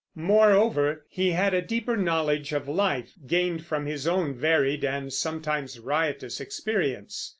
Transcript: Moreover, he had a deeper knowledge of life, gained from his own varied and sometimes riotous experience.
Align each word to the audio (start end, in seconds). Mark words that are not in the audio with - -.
Moreover, 0.15 1.05
he 1.09 1.29
had 1.33 1.53
a 1.53 1.61
deeper 1.61 1.95
knowledge 1.95 2.53
of 2.53 2.67
life, 2.67 3.13
gained 3.27 3.63
from 3.67 3.85
his 3.85 4.07
own 4.07 4.33
varied 4.33 4.83
and 4.83 5.13
sometimes 5.13 5.79
riotous 5.79 6.39
experience. 6.41 7.29